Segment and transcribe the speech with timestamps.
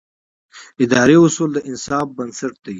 [0.83, 2.69] اداري اصول د انصاف بنسټ دی.